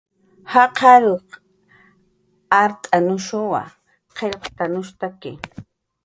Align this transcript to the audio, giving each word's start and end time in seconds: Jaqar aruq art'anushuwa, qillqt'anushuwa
Jaqar 0.51 0.87
aruq 0.97 1.27
art'anushuwa, 2.61 3.61
qillqt'anushuwa 4.15 5.07